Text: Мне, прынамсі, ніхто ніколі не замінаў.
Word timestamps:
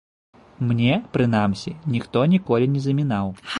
Мне, 0.69 0.93
прынамсі, 1.17 1.75
ніхто 1.97 2.25
ніколі 2.35 2.73
не 2.77 2.85
замінаў. 2.89 3.33